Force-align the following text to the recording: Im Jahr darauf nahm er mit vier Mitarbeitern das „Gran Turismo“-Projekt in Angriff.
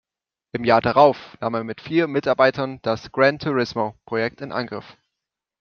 Im 0.53 0.63
Jahr 0.63 0.81
darauf 0.81 1.37
nahm 1.41 1.53
er 1.53 1.63
mit 1.63 1.79
vier 1.79 2.07
Mitarbeitern 2.07 2.79
das 2.81 3.11
„Gran 3.11 3.37
Turismo“-Projekt 3.37 4.41
in 4.41 4.51
Angriff. 4.51 4.97